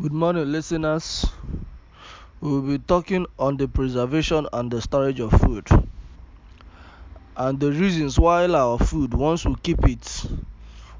[0.00, 1.24] Good morning listeners.
[2.40, 5.68] We will be talking on the preservation and the storage of food
[7.36, 10.24] and the reasons why our food once we keep it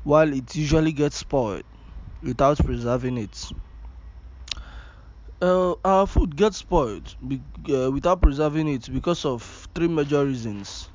[0.05, 1.65] while it usually gets spoiled
[2.23, 3.51] without preserving it.
[5.43, 7.41] Uh, our food gets spoiled be,
[7.75, 10.89] uh, without preserving it because of three major reasons.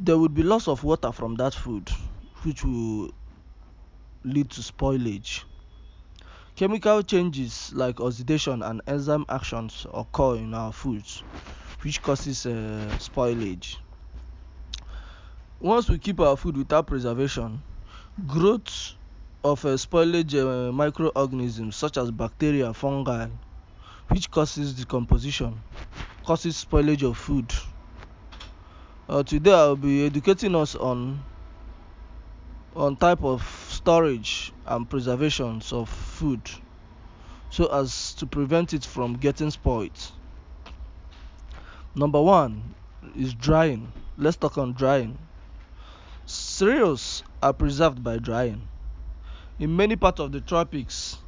[0.00, 1.90] There would be loss of water from that food
[2.44, 3.10] which will
[4.24, 5.44] lead to spoilage
[6.56, 11.22] Chemical changes like oxidation and enzyme actions occur in our foods
[11.82, 12.50] which causes uh,
[12.98, 13.76] spoilage.
[15.60, 17.62] Once we keep our food without preservation,
[18.26, 18.94] growth
[19.44, 23.28] of uh, spoilage uh, microorganisms such as bacteria, fungi,
[24.08, 25.60] which causes decomposition,
[26.24, 27.52] causes spoilage of food.
[29.10, 31.20] Uh, today I will be educating us on
[32.74, 36.40] on type of storage and preservations of food
[37.50, 40.10] so as to prevent it from getting spoiled.
[41.94, 42.74] Number one
[43.16, 43.92] is drying.
[44.18, 45.16] Let's talk on drying.
[46.24, 48.66] Cereals are preserved by drying.
[49.60, 51.18] In many parts of the tropics,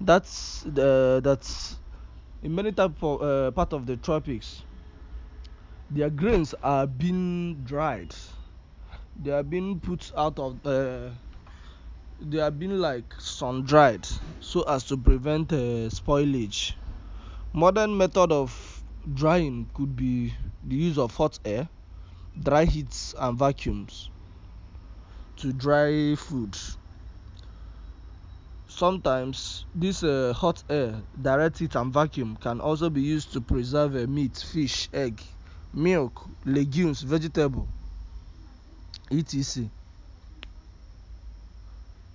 [0.00, 1.74] that's the that's
[2.44, 4.62] in many type of uh, part of the tropics,
[5.90, 8.14] their grains are being dried.
[9.20, 11.10] They are being put out of uh,
[12.20, 14.06] they are being like sun dried
[14.40, 16.74] so as to prevent uh, spoilage.
[17.52, 18.82] Modern method of
[19.14, 21.68] drying could be the use of hot air,
[22.42, 24.10] dry heats and vacuums
[25.36, 26.56] to dry food.
[28.66, 33.94] Sometimes this uh, hot air, direct heat and vacuum can also be used to preserve
[33.94, 35.22] uh, meat, fish, egg,
[35.72, 37.68] milk, legumes, vegetable,
[39.10, 39.70] etc.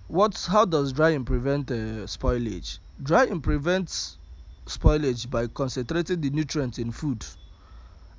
[0.10, 2.80] What's how does drying prevent uh, spoilage?
[3.04, 4.18] Drying prevents
[4.66, 7.24] spoilage by concentrating the nutrients in food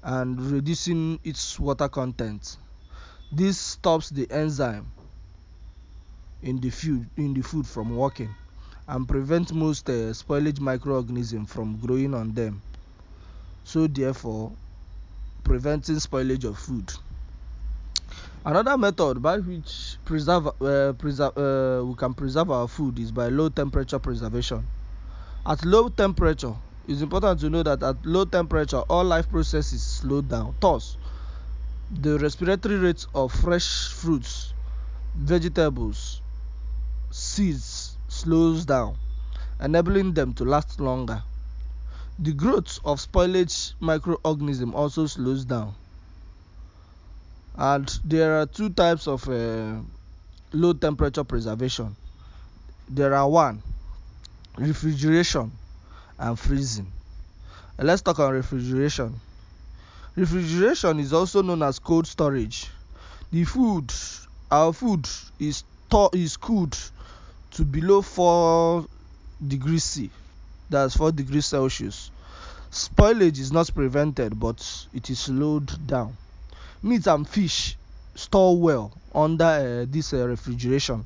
[0.05, 2.59] and reducing its water content.
[3.33, 4.87] This stops the enzyme
[6.43, 8.33] in the food in the food from working
[8.87, 12.63] and prevents most uh, spoilage microorganisms from growing on them.
[13.65, 14.53] So therefore,
[15.43, 16.93] preventing spoilage of food.
[18.47, 23.29] Another method by which preserve, uh, preserve uh, we can preserve our food is by
[23.29, 24.67] low temperature preservation.
[25.47, 26.55] At low temperature,
[26.89, 30.57] it's important to know that at low temperature, all life processes slow down.
[30.59, 30.97] Thus,
[31.93, 34.53] the respiratory rates of fresh fruits,
[35.15, 36.21] vegetables,
[37.13, 38.97] seeds slows down,
[39.61, 41.23] enabling them to last longer.
[42.19, 45.77] The growth of spoilage microorganism also slows down
[47.57, 49.77] and there are two types of uh,
[50.53, 51.95] low temperature preservation.
[52.89, 53.63] There are one
[54.57, 55.53] refrigeration
[56.19, 56.91] and freezing.
[57.79, 59.15] Let's talk on refrigeration.
[60.17, 62.67] Refrigeration is also known as cold storage.
[63.33, 63.93] The food
[64.51, 65.65] our food is
[66.13, 66.77] is cooled
[67.53, 68.85] to below 4
[69.47, 70.11] degrees c.
[70.69, 72.11] That's 4 degrees celsius.
[72.71, 76.17] Spoilage is not prevented but it is slowed down.
[76.83, 77.77] Meat and fish
[78.15, 81.05] store well under uh, this uh, refrigeration.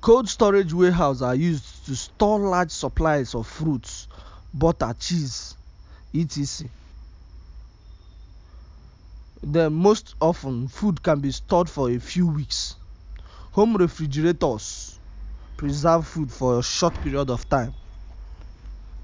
[0.00, 4.06] Cold storage warehouses are used to store large supplies of fruits,
[4.52, 5.56] butter, cheese,
[6.14, 6.68] etc.
[9.42, 12.76] Then most often food can be stored for a few weeks.
[13.52, 14.98] Home refrigerators
[15.56, 17.74] preserve food for a short period of time.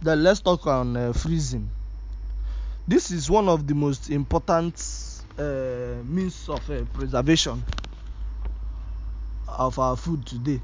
[0.02, 1.70] Then let's talk on uh, freezing.
[2.88, 4.78] This is one of the most important
[6.04, 7.62] means of uh, preservation
[9.48, 10.60] of our food today.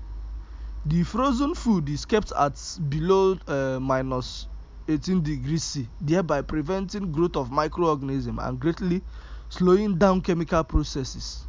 [0.87, 4.47] The frozen food is kept at below uh, minus
[4.89, 9.03] 18 degrees C, thereby preventing growth of microorganisms and greatly
[9.49, 11.45] slowing down chemical processes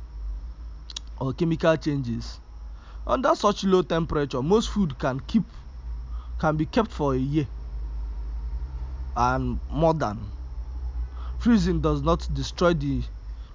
[1.19, 2.39] or chemical changes.
[3.05, 5.43] Under such low temperature, most food can keep
[6.39, 7.47] can be kept for a year
[9.15, 10.19] and more than
[11.39, 13.03] Freezing does not destroy the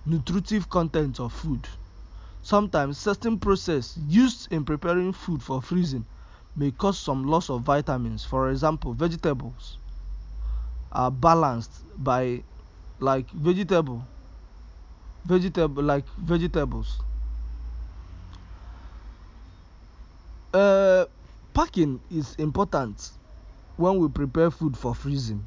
[0.04, 1.68] nutritive content of food.
[2.42, 6.04] Sometimes certain process used in preparing food for freezing
[6.56, 8.24] may cause some loss of vitamins.
[8.24, 9.78] For example, vegetables
[10.90, 12.42] are balanced by
[13.00, 14.02] like vegetable
[15.24, 17.00] vegetable like vegetables.
[20.52, 21.06] Uh,
[21.54, 23.12] packing is important
[23.76, 25.46] when we prepare food for freezing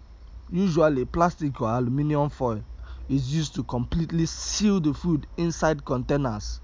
[0.52, 2.63] Usually, plastic or aluminum foil
[3.10, 6.60] is used to completely seal the food inside containers,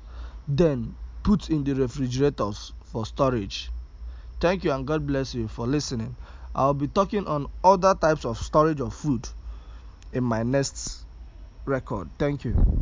[0.47, 3.69] then put in the refrigerators for storage.
[4.39, 6.15] Thank you and God bless you for listening.
[6.55, 9.27] I'll be talking on other types of storage of food
[10.13, 11.05] in my next
[11.65, 12.09] record.
[12.17, 12.80] Thank you.